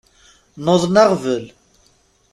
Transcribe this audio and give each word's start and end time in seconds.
Nuḍen 0.65 0.95
aɣbel. 1.03 1.45